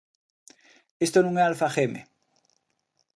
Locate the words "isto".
1.05-1.19